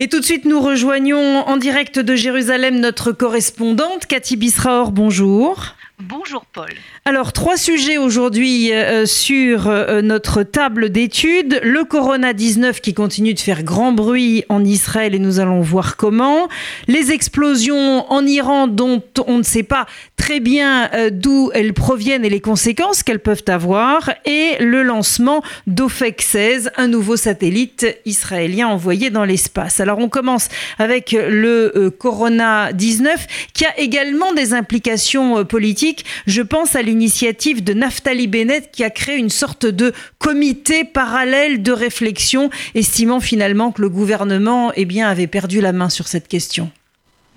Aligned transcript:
Et 0.00 0.08
tout 0.08 0.20
de 0.20 0.24
suite, 0.24 0.44
nous 0.44 0.60
rejoignons 0.60 1.40
en 1.48 1.56
direct 1.56 1.98
de 1.98 2.14
Jérusalem 2.14 2.78
notre 2.78 3.10
correspondante, 3.10 4.06
Cathy 4.06 4.36
Bisraor. 4.36 4.92
Bonjour. 4.92 5.74
Bonjour 6.00 6.46
Paul. 6.46 6.70
Alors, 7.04 7.32
trois 7.32 7.56
sujets 7.56 7.98
aujourd'hui 7.98 8.72
euh, 8.72 9.04
sur 9.04 9.66
euh, 9.66 10.00
notre 10.00 10.44
table 10.44 10.90
d'études. 10.90 11.58
Le 11.64 11.82
Corona-19 11.82 12.80
qui 12.80 12.94
continue 12.94 13.34
de 13.34 13.40
faire 13.40 13.64
grand 13.64 13.90
bruit 13.90 14.44
en 14.48 14.64
Israël 14.64 15.16
et 15.16 15.18
nous 15.18 15.40
allons 15.40 15.60
voir 15.60 15.96
comment. 15.96 16.46
Les 16.86 17.10
explosions 17.10 18.08
en 18.12 18.24
Iran 18.24 18.68
dont 18.68 19.02
on 19.26 19.38
ne 19.38 19.42
sait 19.42 19.64
pas 19.64 19.86
très 20.16 20.38
bien 20.38 20.88
euh, 20.94 21.10
d'où 21.10 21.50
elles 21.52 21.74
proviennent 21.74 22.24
et 22.24 22.30
les 22.30 22.40
conséquences 22.40 23.02
qu'elles 23.02 23.18
peuvent 23.18 23.44
avoir. 23.48 24.08
Et 24.24 24.52
le 24.60 24.84
lancement 24.84 25.42
d'OFEC 25.66 26.22
16, 26.22 26.70
un 26.76 26.86
nouveau 26.86 27.16
satellite 27.16 27.86
israélien 28.04 28.68
envoyé 28.68 29.10
dans 29.10 29.24
l'espace. 29.24 29.80
Alors, 29.80 29.98
on 29.98 30.08
commence 30.08 30.48
avec 30.78 31.10
le 31.10 31.90
Corona-19 31.98 33.16
qui 33.52 33.64
a 33.64 33.76
également 33.80 34.32
des 34.32 34.54
implications 34.54 35.44
politiques 35.44 35.87
je 36.26 36.42
pense 36.42 36.76
à 36.76 36.82
l'initiative 36.82 37.62
de 37.64 37.72
Naftali 37.72 38.26
Bennett 38.26 38.70
qui 38.70 38.84
a 38.84 38.90
créé 38.90 39.16
une 39.16 39.30
sorte 39.30 39.66
de 39.66 39.92
comité 40.18 40.84
parallèle 40.84 41.62
de 41.62 41.72
réflexion, 41.72 42.50
estimant 42.74 43.20
finalement 43.20 43.72
que 43.72 43.82
le 43.82 43.88
gouvernement 43.88 44.72
eh 44.74 44.84
bien, 44.84 45.08
avait 45.08 45.26
perdu 45.26 45.60
la 45.60 45.72
main 45.72 45.88
sur 45.88 46.08
cette 46.08 46.28
question. 46.28 46.70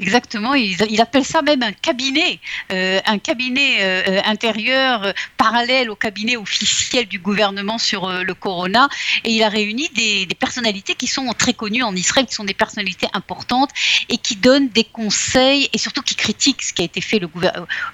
Exactement, 0.02 0.56
il, 0.56 1.00
appelle 1.00 1.24
ça 1.24 1.44
même 1.44 1.62
un 1.62 1.74
cabinet, 1.74 2.40
euh, 2.72 3.00
un 3.06 3.20
cabinet 3.20 3.78
euh, 3.82 4.20
intérieur 4.26 5.04
euh, 5.04 5.12
parallèle 5.38 5.92
au 5.92 5.96
cabinet 5.96 6.38
officiel 6.38 7.06
du 7.06 7.20
gouvernement 7.20 7.78
sur 7.78 8.12
le 8.12 8.34
corona. 8.34 8.90
Et 9.24 9.32
il 9.32 9.44
a 9.44 9.50
réuni 9.50 9.90
des, 9.90 10.28
personnalités 10.40 10.96
qui 10.96 11.06
sont 11.06 11.28
très 11.38 11.54
connues 11.54 11.84
en 11.84 11.96
Israël, 11.96 12.26
qui 12.26 12.34
sont 12.34 12.46
des 12.46 12.56
personnalités 12.56 13.08
importantes 13.14 13.70
et 14.10 14.18
qui 14.18 14.36
donnent 14.36 14.70
des 14.70 14.86
conseils 14.86 15.70
et 15.72 15.78
surtout 15.78 16.02
qui 16.02 16.16
critiquent 16.16 16.64
ce 16.64 16.74
qui 16.74 16.82
a 16.82 16.86
été 16.86 17.00
fait 17.00 17.22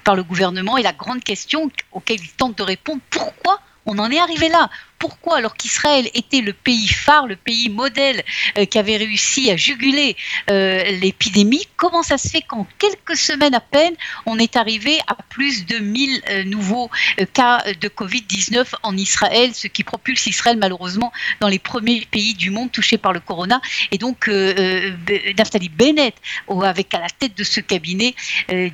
par 0.05 0.15
le 0.15 0.23
gouvernement. 0.23 0.77
Et 0.77 0.83
la 0.83 0.93
grande 0.93 1.21
question 1.21 1.69
auquel 1.91 2.21
il 2.21 2.31
tente 2.31 2.57
de 2.57 2.63
répondre, 2.63 3.01
pourquoi 3.09 3.59
on 3.85 3.99
en 3.99 4.09
est 4.09 4.19
arrivé 4.19 4.47
là? 4.47 4.69
Pourquoi, 4.99 5.37
alors 5.37 5.55
qu'Israël 5.55 6.09
était 6.13 6.41
le 6.41 6.53
pays 6.53 6.87
phare, 6.87 7.27
le 7.27 7.35
pays 7.35 7.69
modèle 7.69 8.23
euh, 8.57 8.65
qui 8.65 8.79
avait 8.79 8.97
réussi 8.97 9.51
à 9.51 9.57
juguler 9.57 10.15
euh, 10.49 10.83
l'épidémie, 10.99 11.67
comment 11.75 12.03
ça 12.03 12.17
se 12.17 12.27
fait 12.27 12.41
qu'en 12.41 12.65
quelques 12.79 13.15
semaines 13.15 13.53
à 13.53 13.59
peine, 13.59 13.93
on 14.25 14.39
est 14.39 14.55
arrivé 14.55 14.97
à 15.07 15.15
plus 15.15 15.65
de 15.65 15.77
1000 15.77 16.21
euh, 16.29 16.43
nouveaux 16.45 16.89
cas 17.33 17.63
de 17.79 17.87
Covid-19 17.87 18.73
en 18.83 18.97
Israël, 18.97 19.53
ce 19.53 19.67
qui 19.67 19.83
propulse 19.83 20.25
Israël 20.27 20.57
malheureusement 20.57 21.11
dans 21.39 21.47
les 21.47 21.59
premiers 21.59 22.05
pays 22.09 22.33
du 22.33 22.49
monde 22.49 22.71
touchés 22.71 22.97
par 22.97 23.13
le 23.13 23.19
corona. 23.19 23.61
Et 23.91 23.97
donc, 23.97 24.27
Naftali 24.27 25.69
Bennett, 25.69 26.15
avec 26.63 26.93
à 26.93 26.99
la 26.99 27.09
tête 27.09 27.37
de 27.37 27.43
ce 27.43 27.59
cabinet, 27.59 28.15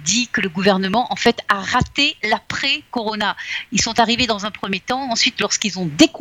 dit 0.03 0.27
que 0.31 0.41
le 0.41 0.49
gouvernement, 0.49 1.11
en 1.11 1.15
fait, 1.15 1.39
a 1.49 1.59
raté 1.59 2.15
l'après-corona. 2.23 3.35
Ils 3.71 3.81
sont 3.81 3.99
arrivés 3.99 4.27
dans 4.27 4.45
un 4.45 4.51
premier 4.51 4.79
temps, 4.79 5.11
ensuite, 5.11 5.39
lorsqu'ils 5.39 5.79
ont 5.79 5.85
découvert 5.85 6.12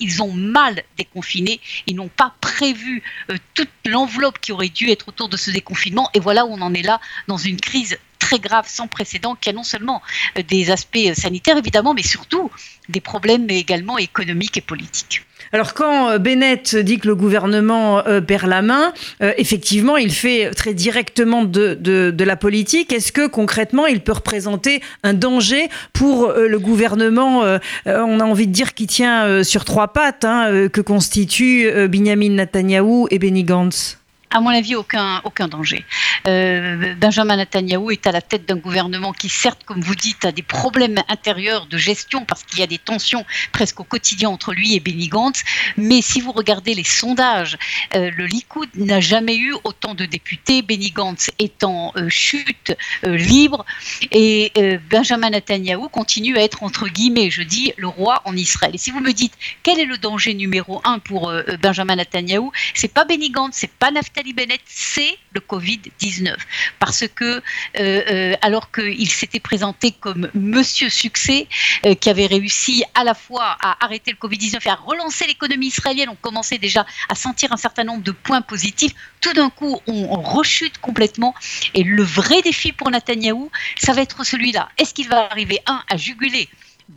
ils 0.00 0.22
ont 0.22 0.32
mal 0.32 0.82
déconfiné, 0.96 1.60
ils 1.86 1.96
n'ont 1.96 2.08
pas 2.08 2.34
prévu 2.40 3.02
euh, 3.30 3.36
toute 3.54 3.70
l'enveloppe 3.86 4.38
qui 4.40 4.52
aurait 4.52 4.68
dû 4.68 4.90
être 4.90 5.08
autour 5.08 5.28
de 5.28 5.36
ce 5.36 5.50
déconfinement. 5.50 6.10
Et 6.14 6.20
voilà 6.20 6.46
où 6.46 6.52
on 6.52 6.60
en 6.60 6.74
est 6.74 6.82
là, 6.82 7.00
dans 7.28 7.38
une 7.38 7.60
crise 7.60 7.98
très 8.18 8.38
grave, 8.38 8.66
sans 8.68 8.88
précédent, 8.88 9.34
qui 9.34 9.50
a 9.50 9.52
non 9.52 9.64
seulement 9.64 10.02
euh, 10.38 10.42
des 10.42 10.70
aspects 10.70 10.96
euh, 10.96 11.14
sanitaires, 11.14 11.58
évidemment, 11.58 11.94
mais 11.94 12.02
surtout 12.02 12.50
des 12.88 13.00
problèmes 13.00 13.48
également 13.50 13.98
économiques 13.98 14.56
et 14.56 14.62
politiques. 14.62 15.22
Alors 15.52 15.74
quand 15.74 16.10
euh, 16.10 16.18
Bennett 16.18 16.76
dit 16.76 16.98
que 16.98 17.08
le 17.08 17.14
gouvernement 17.14 18.02
perd 18.26 18.48
la 18.48 18.62
main, 18.62 18.92
effectivement, 19.20 19.96
il 19.96 20.12
fait 20.12 20.50
très 20.50 20.74
directement 20.74 21.44
de, 21.44 21.74
de, 21.74 22.24
la 22.24 22.36
politique. 22.36 22.92
Est-ce 22.92 23.12
que 23.12 23.26
concrètement, 23.26 23.86
il 23.86 24.00
peut 24.00 24.12
représenter 24.12 24.80
un 25.02 25.14
danger 25.14 25.68
pour 25.92 26.32
le 26.32 26.58
gouvernement 26.58 27.42
On 27.86 28.20
a 28.20 28.24
envie 28.24 28.46
de 28.46 28.52
dire 28.52 28.74
qu'il 28.74 28.86
tient 28.86 29.42
sur 29.44 29.64
trois 29.64 29.88
pattes, 29.88 30.24
hein, 30.24 30.68
que 30.72 30.80
constituent 30.80 31.88
Benjamin 31.88 32.30
Netanyahou 32.30 33.08
et 33.10 33.18
Benny 33.18 33.44
Gantz? 33.44 34.01
À 34.32 34.40
mon 34.40 34.50
avis, 34.50 34.74
aucun, 34.74 35.20
danger. 35.48 35.84
Euh, 36.26 36.94
Benjamin 36.96 37.36
Netanyahu 37.36 37.92
est 37.92 38.06
à 38.06 38.12
la 38.12 38.22
tête 38.22 38.48
d'un 38.48 38.56
gouvernement 38.56 39.12
qui, 39.12 39.28
certes, 39.28 39.62
comme 39.64 39.80
vous 39.80 39.94
dites, 39.94 40.24
a 40.24 40.32
des 40.32 40.42
problèmes 40.42 41.02
intérieurs 41.08 41.66
de 41.66 41.76
gestion 41.76 42.24
parce 42.24 42.42
qu'il 42.44 42.60
y 42.60 42.62
a 42.62 42.66
des 42.66 42.78
tensions 42.78 43.24
presque 43.52 43.80
au 43.80 43.84
quotidien 43.84 44.30
entre 44.30 44.52
lui 44.52 44.74
et 44.74 44.80
Benny 44.80 45.08
Gantz. 45.08 45.42
Mais 45.76 46.00
si 46.00 46.20
vous 46.20 46.32
regardez 46.32 46.74
les 46.74 46.84
sondages, 46.84 47.58
euh, 47.94 48.10
le 48.16 48.26
Likoud 48.26 48.68
n'a 48.74 49.00
jamais 49.00 49.36
eu 49.36 49.54
autant 49.64 49.94
de 49.94 50.06
députés, 50.06 50.62
Benny 50.62 50.90
Gantz 50.90 51.30
est 51.38 51.62
en 51.64 51.92
euh, 51.96 52.08
chute 52.08 52.74
libre 53.04 53.64
et 54.12 54.52
Benjamin 54.90 55.30
Netanyahu 55.30 55.88
continue 55.88 56.38
à 56.38 56.42
être, 56.42 56.62
entre 56.62 56.88
guillemets, 56.88 57.30
je 57.30 57.42
dis, 57.42 57.72
le 57.76 57.88
roi 57.88 58.22
en 58.24 58.36
Israël. 58.36 58.72
Et 58.74 58.78
si 58.78 58.90
vous 58.90 59.00
me 59.00 59.12
dites 59.12 59.34
quel 59.62 59.78
est 59.78 59.84
le 59.84 59.98
danger 59.98 60.34
numéro 60.34 60.80
un 60.84 60.98
pour 60.98 61.32
Benjamin 61.60 61.96
Netanyahu, 61.96 62.50
c'est 62.74 62.92
pas 62.92 63.04
Benny 63.04 63.30
Gantz, 63.30 63.56
c'est 63.56 63.70
pas 63.70 63.90
Naftali 63.90 64.21
Bennett, 64.30 64.60
c'est 64.66 65.18
le 65.32 65.40
Covid-19. 65.40 66.36
Parce 66.78 67.04
que, 67.12 67.24
euh, 67.24 67.40
euh, 67.76 68.34
alors 68.42 68.70
qu'il 68.70 69.10
s'était 69.10 69.40
présenté 69.40 69.90
comme 69.90 70.30
Monsieur 70.34 70.88
Succès, 70.88 71.48
euh, 71.84 71.94
qui 71.94 72.08
avait 72.08 72.26
réussi 72.26 72.84
à 72.94 73.02
la 73.02 73.14
fois 73.14 73.56
à 73.60 73.84
arrêter 73.84 74.12
le 74.12 74.16
Covid-19 74.16 74.60
et 74.64 74.70
à 74.70 74.76
relancer 74.76 75.26
l'économie 75.26 75.66
israélienne, 75.66 76.10
on 76.10 76.14
commençait 76.14 76.58
déjà 76.58 76.86
à 77.08 77.16
sentir 77.16 77.52
un 77.52 77.56
certain 77.56 77.82
nombre 77.84 78.04
de 78.04 78.12
points 78.12 78.42
positifs. 78.42 78.92
Tout 79.20 79.32
d'un 79.32 79.50
coup, 79.50 79.80
on, 79.88 80.04
on 80.10 80.20
rechute 80.20 80.78
complètement. 80.78 81.34
Et 81.74 81.82
le 81.82 82.04
vrai 82.04 82.42
défi 82.42 82.72
pour 82.72 82.90
Netanyahou, 82.90 83.50
ça 83.78 83.92
va 83.92 84.02
être 84.02 84.24
celui-là. 84.24 84.68
Est-ce 84.78 84.94
qu'il 84.94 85.08
va 85.08 85.28
arriver, 85.30 85.60
un, 85.66 85.82
à 85.88 85.96
juguler 85.96 86.48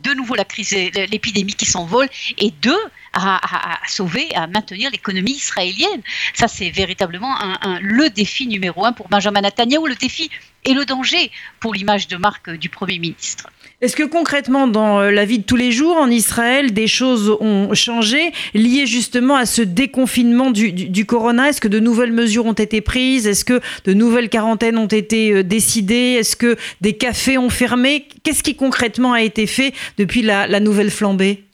de 0.02 0.12
nouveau 0.12 0.34
la 0.34 0.44
crise, 0.44 0.72
l'épidémie 0.72 1.54
qui 1.54 1.66
s'envole, 1.66 2.08
et 2.38 2.50
deux, 2.62 2.78
à, 3.12 3.40
sauver, 3.86 4.28
à 4.34 4.46
maintenir 4.46 4.90
l'économie 4.90 5.32
israélienne. 5.32 6.02
Ça, 6.34 6.48
c'est 6.48 6.70
véritablement 6.70 7.34
le 7.80 8.08
défi 8.10 8.46
numéro 8.46 8.84
un 8.84 8.92
pour 8.92 9.08
Benjamin 9.08 9.40
Netanyahu, 9.40 9.88
le 9.88 9.94
défi 9.94 10.30
et 10.64 10.74
le 10.74 10.84
danger 10.84 11.30
pour 11.60 11.74
l'image 11.74 12.08
de 12.08 12.16
marque 12.16 12.50
du 12.50 12.68
Premier 12.68 12.98
ministre. 12.98 13.48
Est-ce 13.82 13.94
que 13.94 14.04
concrètement, 14.04 14.66
dans 14.68 15.00
euh, 15.00 15.10
la 15.10 15.26
vie 15.26 15.38
de 15.38 15.44
tous 15.44 15.56
les 15.56 15.70
jours 15.70 15.96
en 15.96 16.08
Israël, 16.08 16.72
des 16.72 16.86
choses 16.86 17.36
ont 17.40 17.74
changé 17.74 18.32
liées 18.54 18.86
justement 18.86 19.36
à 19.36 19.44
ce 19.44 19.60
déconfinement 19.60 20.50
du, 20.50 21.04
corona? 21.04 21.50
Est-ce 21.50 21.60
que 21.60 21.68
de 21.68 21.78
nouvelles 21.78 22.12
mesures 22.12 22.46
ont 22.46 22.54
été 22.54 22.80
prises? 22.80 23.26
Est-ce 23.26 23.44
que 23.44 23.60
de 23.84 23.92
nouvelles 23.92 24.30
quarantaines 24.30 24.78
ont 24.78 24.86
été 24.86 25.30
euh, 25.30 25.42
décidées? 25.44 26.16
Est-ce 26.18 26.36
que 26.36 26.56
des 26.80 26.96
cafés 26.96 27.36
ont 27.36 27.50
fermé? 27.50 28.08
Qu'est-ce 28.22 28.42
qui 28.42 28.56
concrètement 28.56 29.12
a 29.12 29.20
été 29.20 29.46
fait 29.46 29.74
depuis 29.98 30.22
la 30.22 30.60
nouvelle 30.60 30.90
flambée? 30.90 31.45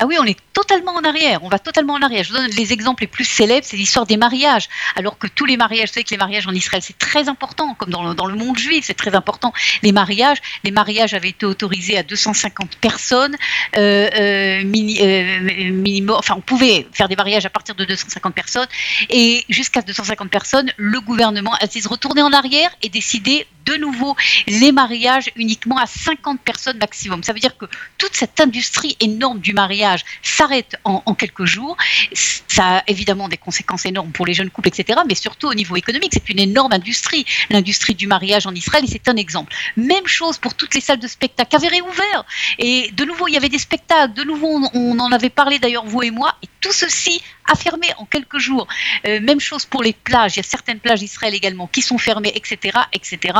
Ah 0.00 0.06
oui, 0.06 0.16
on 0.18 0.24
est 0.24 0.38
totalement 0.54 0.92
en 0.92 1.04
arrière. 1.04 1.44
On 1.44 1.50
va 1.50 1.58
totalement 1.58 1.92
en 1.92 2.00
arrière. 2.00 2.24
Je 2.24 2.32
vous 2.32 2.38
donne 2.38 2.50
les 2.52 2.72
exemples 2.72 3.02
les 3.02 3.06
plus 3.06 3.26
célèbres, 3.26 3.66
c'est 3.68 3.76
l'histoire 3.76 4.06
des 4.06 4.16
mariages. 4.16 4.66
Alors 4.96 5.18
que 5.18 5.26
tous 5.26 5.44
les 5.44 5.58
mariages, 5.58 5.88
vous 5.88 5.94
savez 5.94 6.04
que 6.04 6.10
les 6.10 6.16
mariages 6.16 6.46
en 6.46 6.52
Israël, 6.52 6.82
c'est 6.82 6.96
très 6.96 7.28
important, 7.28 7.74
comme 7.74 7.90
dans 7.90 8.08
le, 8.08 8.14
dans 8.14 8.24
le 8.24 8.34
monde 8.34 8.56
juif, 8.56 8.86
c'est 8.86 8.94
très 8.94 9.14
important. 9.14 9.52
Les 9.82 9.92
mariages, 9.92 10.38
les 10.64 10.70
mariages 10.70 11.12
avaient 11.12 11.28
été 11.28 11.44
autorisés 11.44 11.98
à 11.98 12.02
250 12.02 12.76
personnes, 12.76 13.36
euh, 13.76 14.08
euh, 14.18 14.62
euh 14.64 16.14
enfin, 16.16 16.34
on 16.38 16.40
pouvait 16.40 16.86
faire 16.92 17.08
des 17.08 17.16
mariages 17.16 17.44
à 17.44 17.50
partir 17.50 17.74
de 17.74 17.84
250 17.84 18.34
personnes, 18.34 18.68
et 19.10 19.44
jusqu'à 19.50 19.82
250 19.82 20.30
personnes, 20.30 20.72
le 20.78 21.00
gouvernement 21.00 21.52
a 21.60 21.66
décidé 21.66 21.82
de 21.82 21.88
retourner 21.88 22.22
en 22.22 22.32
arrière 22.32 22.70
et 22.82 22.88
décider 22.88 23.46
de 23.66 23.76
nouveau 23.76 24.16
les 24.46 24.72
mariages 24.72 25.30
uniquement 25.36 25.76
à 25.76 25.86
50 25.86 26.40
personnes 26.40 26.78
maximum. 26.78 27.22
Ça 27.22 27.32
veut 27.32 27.40
dire 27.40 27.56
que 27.56 27.66
toute 27.98 28.16
cette 28.16 28.40
industrie 28.40 28.96
énorme 29.00 29.40
du 29.40 29.52
mariage 29.52 29.89
s'arrête 30.22 30.76
en, 30.84 31.14
quelques 31.14 31.44
jours. 31.44 31.76
Ça 32.12 32.78
a 32.78 32.82
évidemment 32.86 33.28
des 33.28 33.36
conséquences 33.36 33.84
énormes 33.86 34.12
pour 34.12 34.26
les 34.26 34.34
jeunes 34.34 34.50
couples, 34.50 34.68
etc. 34.68 35.00
Mais 35.06 35.14
surtout 35.14 35.48
au 35.48 35.54
niveau 35.54 35.76
économique, 35.76 36.12
c'est 36.12 36.28
une 36.28 36.38
énorme 36.38 36.72
industrie, 36.72 37.24
l'industrie 37.50 37.94
du 37.94 38.06
mariage 38.06 38.46
en 38.46 38.54
Israël, 38.54 38.84
c'est 38.88 39.08
un 39.08 39.16
exemple. 39.16 39.52
Même 39.76 40.06
chose 40.06 40.38
pour 40.38 40.54
toutes 40.54 40.74
les 40.74 40.80
salles 40.80 40.98
de 40.98 41.08
spectacle 41.08 41.50
qui 41.50 41.56
avaient 41.56 41.68
réouvert. 41.68 42.24
Et 42.58 42.90
de 42.92 43.04
nouveau, 43.04 43.28
il 43.28 43.34
y 43.34 43.36
avait 43.36 43.48
des 43.48 43.58
spectacles. 43.58 44.14
De 44.14 44.24
nouveau, 44.24 44.60
on 44.74 44.98
en 44.98 45.12
avait 45.12 45.30
parlé 45.30 45.58
d'ailleurs, 45.58 45.84
vous 45.84 46.02
et 46.02 46.10
moi. 46.10 46.34
Et 46.42 46.48
tout 46.60 46.72
ceci 46.72 47.22
a 47.50 47.54
fermé 47.54 47.88
en 47.98 48.04
quelques 48.04 48.38
jours. 48.38 48.66
Euh, 49.06 49.20
même 49.20 49.40
chose 49.40 49.66
pour 49.66 49.82
les 49.82 49.92
plages. 49.92 50.34
Il 50.34 50.38
y 50.38 50.40
a 50.40 50.44
certaines 50.44 50.80
plages 50.80 51.00
d'Israël 51.00 51.34
également 51.34 51.66
qui 51.66 51.82
sont 51.82 51.98
fermées, 51.98 52.32
etc. 52.34 52.78
etc. 52.92 53.38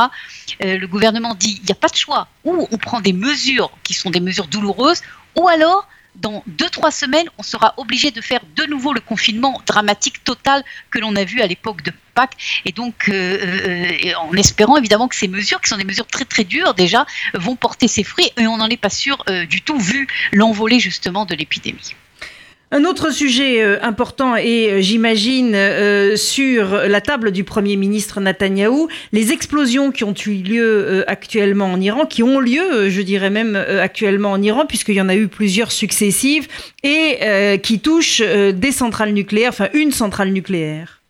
Euh, 0.63 0.77
le 0.77 0.87
gouvernement 0.87 1.35
dit 1.35 1.59
il 1.61 1.65
n'y 1.65 1.71
a 1.71 1.75
pas 1.75 1.87
de 1.87 1.95
choix. 1.95 2.27
Ou 2.43 2.67
on 2.71 2.77
prend 2.77 3.01
des 3.01 3.13
mesures 3.13 3.71
qui 3.83 3.93
sont 3.93 4.09
des 4.09 4.19
mesures 4.19 4.47
douloureuses, 4.47 5.01
ou 5.35 5.47
alors 5.47 5.87
dans 6.15 6.43
deux, 6.47 6.69
trois 6.69 6.91
semaines, 6.91 7.27
on 7.37 7.43
sera 7.43 7.73
obligé 7.77 8.11
de 8.11 8.21
faire 8.21 8.41
de 8.55 8.65
nouveau 8.65 8.93
le 8.93 8.99
confinement 8.99 9.61
dramatique 9.65 10.23
total 10.23 10.63
que 10.89 10.99
l'on 10.99 11.15
a 11.15 11.23
vu 11.23 11.41
à 11.41 11.47
l'époque 11.47 11.81
de 11.83 11.91
Pâques. 12.13 12.61
Et 12.65 12.71
donc, 12.71 13.07
euh, 13.09 13.91
en 14.19 14.33
espérant 14.33 14.77
évidemment 14.77 15.07
que 15.07 15.15
ces 15.15 15.27
mesures, 15.27 15.61
qui 15.61 15.69
sont 15.69 15.77
des 15.77 15.85
mesures 15.85 16.07
très 16.07 16.25
très 16.25 16.43
dures 16.43 16.73
déjà, 16.73 17.05
vont 17.33 17.55
porter 17.55 17.87
ses 17.87 18.03
fruits. 18.03 18.29
Et 18.37 18.47
on 18.47 18.57
n'en 18.57 18.67
est 18.67 18.77
pas 18.77 18.89
sûr 18.89 19.23
du 19.49 19.61
tout 19.61 19.79
vu 19.79 20.07
l'envolée 20.33 20.79
justement 20.79 21.25
de 21.25 21.35
l'épidémie. 21.35 21.95
Un 22.73 22.85
autre 22.85 23.11
sujet 23.11 23.61
euh, 23.61 23.77
important 23.81 24.37
et 24.37 24.71
euh, 24.71 24.81
j'imagine 24.81 25.51
euh, 25.55 26.15
sur 26.15 26.71
la 26.71 27.01
table 27.01 27.31
du 27.31 27.43
Premier 27.43 27.75
ministre 27.75 28.21
Netanyahou, 28.21 28.87
les 29.11 29.33
explosions 29.33 29.91
qui 29.91 30.05
ont 30.05 30.13
eu 30.25 30.35
lieu 30.35 31.03
actuellement 31.07 31.65
en 31.65 31.81
Iran, 31.81 32.05
qui 32.05 32.23
ont 32.23 32.39
lieu, 32.39 32.89
je 32.89 33.01
dirais 33.01 33.29
même 33.29 33.57
actuellement 33.57 34.31
en 34.31 34.41
Iran, 34.41 34.65
puisqu'il 34.65 34.95
y 34.95 35.01
en 35.01 35.09
a 35.09 35.15
eu 35.15 35.27
plusieurs 35.27 35.71
successives, 35.71 36.47
et 36.83 37.59
qui 37.61 37.79
touchent 37.79 38.21
des 38.21 38.71
centrales 38.71 39.13
nucléaires, 39.13 39.49
enfin 39.49 39.67
une 39.73 39.91
centrale 39.91 40.29
nucléaire. 40.29 41.00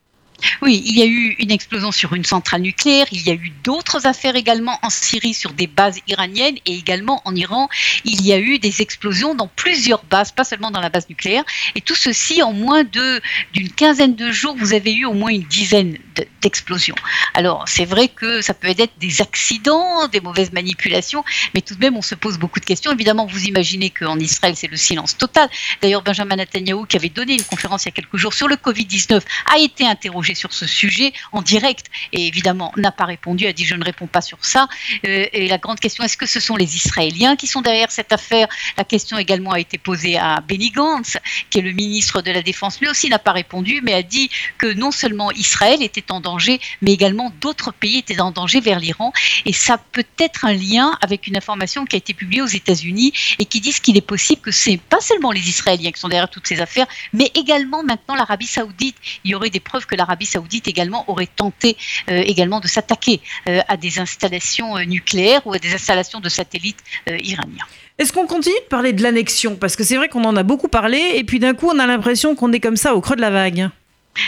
Oui, 0.62 0.82
il 0.86 0.98
y 0.98 1.02
a 1.02 1.06
eu 1.06 1.36
une 1.40 1.52
explosion 1.52 1.92
sur 1.92 2.14
une 2.14 2.26
centrale 2.26 2.62
nucléaire, 2.62 3.08
il 3.12 3.26
y 3.26 3.30
a 3.30 3.34
eu 3.34 3.52
d'autres 3.64 4.08
affaires 4.08 4.36
également 4.36 4.78
en 4.82 4.90
Syrie 4.90 5.34
sur 5.34 5.54
des 5.54 5.68
bases 5.68 6.00
iraniennes 6.08 6.58
et 6.66 6.76
également 6.76 7.22
en 7.26 7.36
Iran, 7.36 7.70
il 8.06 8.26
y 8.26 8.34
a 8.34 8.40
eu 8.40 8.60
des 8.60 8.82
explosions 8.82 9.36
dans 9.36 9.48
plusieurs 9.48 10.04
bases, 10.06 10.32
pas 10.32 10.44
seulement 10.44 10.72
dans 10.72 10.82
la 10.82 10.90
base 10.90 11.10
nucléaire, 11.10 11.44
et 11.76 11.82
tout 11.82 11.96
ceci 11.96 12.44
en 12.44 12.54
moins 12.54 12.84
d'une 12.84 13.72
quinzaine 13.76 14.16
de 14.16 14.32
jours, 14.32 14.56
vous 14.58 14.74
avez 14.74 14.94
eu 14.94 15.06
au 15.06 15.14
moins 15.14 15.32
une 15.32 15.44
dizaine 15.44 15.98
d'explosions. 16.42 16.96
Alors 17.34 17.66
c'est 17.68 17.86
vrai 17.86 18.08
que 18.08 18.42
ça 18.42 18.54
peut 18.54 18.74
être 18.78 18.94
des 19.00 19.22
accidents, 19.22 20.08
des 20.08 20.20
mauvaises 20.20 20.52
manipulations, 20.52 21.24
mais 21.54 21.62
tout 21.62 21.76
de 21.76 21.80
même 21.80 21.98
on 21.98 22.02
se 22.02 22.16
pose 22.16 22.38
beaucoup 22.38 22.60
de 22.60 22.66
questions. 22.66 22.92
Évidemment, 22.92 23.26
vous 23.26 23.46
imaginez 23.46 23.90
qu'en 23.90 24.20
Israël 24.20 24.56
c'est 24.56 24.68
le 24.68 24.78
silence 24.78 25.18
total. 25.18 25.50
D'ailleurs, 25.82 26.02
Benjamin 26.02 26.36
Netanyahu, 26.36 26.86
qui 26.88 26.98
avait 26.98 27.10
donné 27.10 27.34
une 27.34 27.44
conférence 27.44 27.84
il 27.84 27.88
y 27.88 27.90
a 27.90 27.92
quelques 27.92 28.18
jours 28.18 28.34
sur 28.34 28.48
le 28.48 28.56
Covid-19, 28.56 29.22
a 29.54 29.60
été 29.60 29.86
interrogé 29.86 30.31
sur 30.36 30.54
ce 30.54 30.66
sujet 30.66 31.14
en 31.32 31.42
direct 31.42 31.88
et 32.14 32.28
évidemment 32.28 32.72
n'a 32.78 32.92
pas 32.92 33.06
répondu, 33.06 33.46
a 33.48 33.54
dit 33.54 33.66
je 33.66 33.76
ne 33.76 33.84
réponds 33.84 34.08
pas 34.08 34.22
sur 34.22 34.44
ça. 34.44 34.68
Euh, 35.06 35.26
et 35.34 35.48
la 35.48 35.58
grande 35.58 35.80
question, 35.80 36.04
est-ce 36.04 36.18
que 36.18 36.26
ce 36.26 36.40
sont 36.40 36.56
les 36.56 36.76
Israéliens 36.76 37.36
qui 37.36 37.48
sont 37.48 37.62
derrière 37.62 37.92
cette 37.92 38.14
affaire? 38.14 38.48
La 38.78 38.84
question 38.84 39.18
également 39.18 39.52
a 39.52 39.60
été 39.60 39.78
posée 39.78 40.18
à 40.18 40.42
Benny 40.42 40.72
Gantz, 40.72 41.18
qui 41.50 41.60
est 41.60 41.62
le 41.62 41.72
ministre 41.72 42.22
de 42.22 42.32
la 42.32 42.42
Défense. 42.42 42.80
Lui 42.80 42.88
aussi 42.88 43.10
n'a 43.10 43.20
pas 43.20 43.32
répondu, 43.32 43.82
mais 43.84 43.94
a 43.94 44.04
dit 44.04 44.30
que 44.58 44.74
non 44.74 44.92
seulement 44.92 45.32
Israël 45.32 45.84
était 45.84 46.12
en 46.12 46.22
danger, 46.22 46.60
mais 46.82 46.94
également 46.94 47.32
d'autres 47.42 47.74
pays 47.74 47.98
étaient 47.98 48.22
en 48.22 48.32
danger 48.32 48.60
vers 48.60 48.80
l'Iran. 48.80 49.14
Et 49.46 49.54
ça 49.54 49.78
peut 49.78 50.06
être 50.20 50.46
un 50.46 50.54
lien 50.54 50.98
avec 51.02 51.28
une 51.28 51.38
information 51.38 51.86
qui 51.86 51.96
a 51.96 51.98
été 51.98 52.14
publiée 52.14 52.42
aux 52.42 52.48
États-Unis 52.48 53.14
et 53.40 53.46
qui 53.46 53.60
dit 53.60 53.72
qu'il 53.82 53.98
est 53.98 54.02
possible 54.02 54.42
que 54.42 54.52
c'est 54.52 54.78
pas 54.78 55.02
seulement 55.02 55.32
les 55.32 55.50
Israéliens 55.50 55.92
qui 55.92 56.00
sont 56.00 56.10
derrière 56.10 56.30
toutes 56.30 56.48
ces 56.48 56.62
affaires, 56.62 56.88
mais 57.14 57.32
également 57.36 57.84
maintenant 57.84 58.16
l'Arabie 58.16 58.48
Saoudite. 58.48 58.96
Il 59.24 59.32
y 59.32 59.36
aurait 59.36 59.50
des 59.50 59.60
preuves 59.60 59.86
que 59.86 59.96
l'Arabie 59.96 60.21
saoudite 60.26 60.68
également 60.68 61.06
aurait 61.10 61.28
tenté 61.28 61.78
euh, 62.10 62.24
également 62.26 62.60
de 62.60 62.68
s'attaquer 62.68 63.22
euh, 63.48 63.60
à 63.68 63.78
des 63.78 64.00
installations 64.00 64.78
euh, 64.78 64.84
nucléaires 64.84 65.42
ou 65.46 65.54
à 65.54 65.60
des 65.60 65.74
installations 65.74 66.20
de 66.20 66.30
satellites 66.30 66.80
iraniens. 67.08 67.66
Est-ce 67.98 68.14
qu'on 68.14 68.28
continue 68.28 68.56
de 68.56 68.70
parler 68.70 68.94
de 68.94 69.04
l'annexion? 69.04 69.56
Parce 69.56 69.76
que 69.76 69.84
c'est 69.84 69.98
vrai 69.98 70.10
qu'on 70.10 70.24
en 70.24 70.36
a 70.36 70.44
beaucoup 70.44 70.68
parlé 70.68 71.00
et 71.16 71.24
puis 71.24 71.40
d'un 71.40 71.54
coup 71.54 71.70
on 71.74 71.80
a 71.80 71.86
l'impression 71.86 72.36
qu'on 72.36 72.52
est 72.52 72.60
comme 72.60 72.78
ça 72.78 72.96
au 72.96 73.02
creux 73.02 73.16
de 73.16 73.22
la 73.22 73.30
vague. 73.30 73.70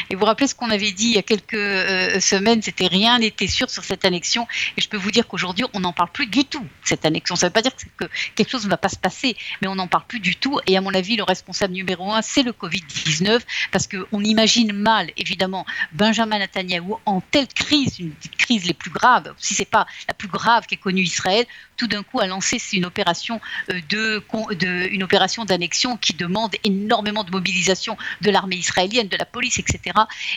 Et 0.10 0.16
vous 0.16 0.26
rappelez 0.26 0.48
ce 0.48 0.56
qu'on 0.56 0.70
avait 0.70 0.92
dit 0.92 1.08
il 1.08 1.16
y 1.16 1.18
a 1.18 1.24
quelques 1.24 1.54
euh, 1.54 2.20
semaines, 2.20 2.62
c'était 2.62 2.88
rien 2.88 3.20
n'était 3.20 3.48
sûr 3.48 3.70
sur 3.70 3.84
cette 3.84 4.06
annexion. 4.06 4.48
Et 4.78 4.82
je 4.82 4.90
peux 4.90 4.98
vous 4.98 5.12
dire 5.12 5.28
qu'aujourd'hui, 5.28 5.66
on 5.74 5.82
n'en 5.82 5.94
parle 5.94 6.12
plus 6.12 6.28
du 6.28 6.46
tout, 6.46 6.66
cette 6.84 7.06
annexion. 7.06 7.36
Ça 7.36 7.48
ne 7.48 7.50
veut 7.50 7.54
pas 7.54 7.62
dire 7.62 7.72
que 7.98 8.06
quelque 8.36 8.50
chose 8.50 8.66
ne 8.66 8.70
va 8.70 8.78
pas 8.78 8.90
se 8.90 8.98
passer, 8.98 9.36
mais 9.62 9.68
on 9.68 9.76
n'en 9.76 9.88
parle 9.88 10.06
plus 10.08 10.20
du 10.20 10.36
tout. 10.36 10.60
Et 10.68 10.78
à 10.78 10.82
mon 10.82 10.94
avis, 10.94 11.16
le 11.16 11.24
responsable 11.24 11.74
numéro 11.74 12.12
un, 12.12 12.22
c'est 12.22 12.44
le 12.44 12.52
Covid-19, 12.52 13.42
parce 13.72 13.88
qu'on 13.88 14.22
imagine 14.22 14.74
mal, 14.74 15.12
évidemment, 15.18 15.66
Benjamin 15.92 16.40
Netanyahu 16.40 16.94
en 17.06 17.22
telle 17.22 17.48
crise, 17.48 18.00
une 18.00 18.10
des 18.10 18.30
crises 18.38 18.66
les 18.66 18.74
plus 18.74 18.92
graves, 18.92 19.34
si 19.38 19.54
ce 19.54 19.62
n'est 19.62 19.66
pas 19.66 19.86
la 20.08 20.14
plus 20.14 20.28
grave 20.28 20.66
qu'ait 20.66 20.78
connue 20.78 21.04
Israël, 21.04 21.46
tout 21.78 21.88
d'un 21.88 22.04
coup 22.04 22.20
a 22.20 22.28
lancé 22.28 22.62
une 22.74 22.86
opération 22.86 23.42
euh, 23.70 23.80
de 23.90 24.24
une 24.92 25.04
opération 25.04 25.46
d'annexion 25.46 25.98
qui 25.98 26.14
demande 26.14 26.56
énormément 26.64 27.24
de 27.24 27.32
mobilisation 27.32 27.98
de 28.22 28.32
l'armée 28.32 28.56
israélienne, 28.56 29.08
de 29.08 29.18
la 29.18 29.26
police, 29.26 29.60
etc. 29.60 29.73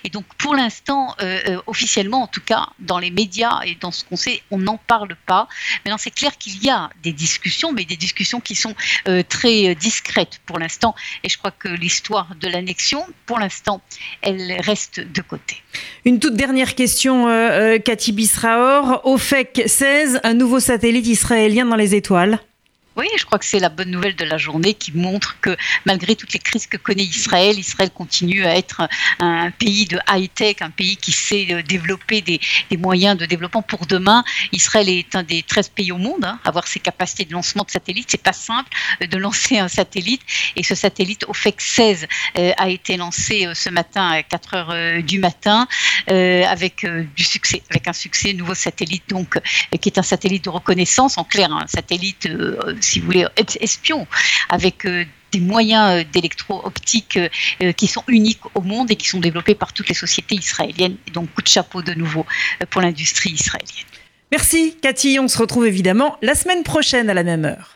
Et 0.04 0.10
donc, 0.10 0.24
pour 0.38 0.54
l'instant, 0.54 1.14
euh, 1.20 1.40
euh, 1.48 1.60
officiellement, 1.66 2.22
en 2.22 2.26
tout 2.26 2.40
cas, 2.40 2.68
dans 2.78 2.98
les 2.98 3.10
médias 3.10 3.60
et 3.64 3.76
dans 3.80 3.90
ce 3.90 4.04
qu'on 4.04 4.16
sait, 4.16 4.42
on 4.50 4.58
n'en 4.58 4.76
parle 4.76 5.16
pas. 5.26 5.48
Maintenant, 5.84 5.98
c'est 5.98 6.10
clair 6.10 6.36
qu'il 6.38 6.62
y 6.62 6.70
a 6.70 6.90
des 7.02 7.12
discussions, 7.12 7.72
mais 7.72 7.84
des 7.84 7.96
discussions 7.96 8.40
qui 8.40 8.54
sont 8.54 8.74
euh, 9.08 9.22
très 9.28 9.74
discrètes 9.74 10.40
pour 10.46 10.58
l'instant. 10.58 10.94
Et 11.22 11.28
je 11.28 11.38
crois 11.38 11.50
que 11.50 11.68
l'histoire 11.68 12.34
de 12.40 12.48
l'annexion, 12.48 13.04
pour 13.26 13.38
l'instant, 13.38 13.80
elle 14.22 14.60
reste 14.60 15.00
de 15.00 15.22
côté. 15.22 15.62
Une 16.04 16.18
toute 16.18 16.34
dernière 16.34 16.74
question, 16.74 17.26
Cathy 17.84 18.12
Bisraor. 18.12 19.00
OFEC 19.04 19.62
16, 19.66 20.20
un 20.24 20.34
nouveau 20.34 20.60
satellite 20.60 21.06
israélien 21.06 21.66
dans 21.66 21.76
les 21.76 21.94
étoiles 21.94 22.40
oui, 22.96 23.08
je 23.18 23.26
crois 23.26 23.38
que 23.38 23.44
c'est 23.44 23.58
la 23.58 23.68
bonne 23.68 23.90
nouvelle 23.90 24.16
de 24.16 24.24
la 24.24 24.38
journée 24.38 24.72
qui 24.72 24.90
montre 24.92 25.38
que 25.40 25.54
malgré 25.84 26.16
toutes 26.16 26.32
les 26.32 26.38
crises 26.38 26.66
que 26.66 26.78
connaît 26.78 27.04
Israël, 27.04 27.58
Israël 27.58 27.90
continue 27.90 28.46
à 28.46 28.56
être 28.56 28.88
un 29.20 29.50
pays 29.50 29.84
de 29.84 29.98
high-tech, 30.08 30.56
un 30.60 30.70
pays 30.70 30.96
qui 30.96 31.12
sait 31.12 31.46
euh, 31.50 31.62
développer 31.62 32.22
des, 32.22 32.40
moyens 32.78 33.18
de 33.18 33.26
développement 33.26 33.62
pour 33.62 33.86
demain. 33.86 34.24
Israël 34.52 34.88
est 34.88 35.14
un 35.14 35.22
des 35.22 35.42
13 35.42 35.68
pays 35.70 35.92
au 35.92 35.98
monde 35.98 36.24
hein, 36.24 36.38
avoir 36.44 36.66
ses 36.66 36.80
capacités 36.80 37.26
de 37.26 37.32
lancement 37.32 37.64
de 37.64 37.70
satellites. 37.70 38.08
C'est 38.10 38.22
pas 38.22 38.32
simple 38.32 38.70
euh, 39.02 39.06
de 39.06 39.18
lancer 39.18 39.58
un 39.58 39.68
satellite. 39.68 40.22
Et 40.56 40.62
ce 40.62 40.74
satellite 40.74 41.24
OFEC 41.28 41.60
16 41.60 42.06
euh, 42.38 42.52
a 42.56 42.70
été 42.70 42.96
lancé 42.96 43.46
ce 43.54 43.68
matin 43.68 44.08
à 44.08 44.22
4 44.22 44.54
heures 44.54 45.02
du 45.02 45.18
matin 45.18 45.68
avec 46.06 46.86
du 47.16 47.24
succès, 47.24 47.62
avec 47.70 47.88
un 47.88 47.92
succès, 47.92 48.32
nouveau 48.32 48.54
satellite 48.54 49.04
donc 49.08 49.38
qui 49.80 49.88
est 49.88 49.98
un 49.98 50.02
satellite 50.02 50.44
de 50.44 50.50
reconnaissance 50.50 51.18
en 51.18 51.24
clair, 51.24 51.52
un 51.52 51.66
satellite 51.66 52.28
si 52.86 53.00
vous 53.00 53.06
voulez, 53.06 53.26
espion, 53.60 54.06
avec 54.48 54.86
euh, 54.86 55.04
des 55.32 55.40
moyens 55.40 55.90
euh, 55.90 56.04
d'électro-optique 56.12 57.18
euh, 57.18 57.72
qui 57.72 57.86
sont 57.86 58.04
uniques 58.08 58.40
au 58.54 58.62
monde 58.62 58.90
et 58.90 58.96
qui 58.96 59.08
sont 59.08 59.20
développés 59.20 59.54
par 59.54 59.72
toutes 59.72 59.88
les 59.88 59.94
sociétés 59.94 60.36
israéliennes. 60.36 60.96
donc, 61.12 61.32
coup 61.34 61.42
de 61.42 61.48
chapeau 61.48 61.82
de 61.82 61.92
nouveau 61.94 62.24
pour 62.70 62.80
l'industrie 62.80 63.30
israélienne. 63.30 63.86
Merci 64.32 64.76
Cathy, 64.82 65.18
on 65.20 65.28
se 65.28 65.38
retrouve 65.38 65.66
évidemment 65.66 66.16
la 66.22 66.34
semaine 66.34 66.62
prochaine 66.62 67.10
à 67.10 67.14
la 67.14 67.22
même 67.22 67.44
heure. 67.44 67.74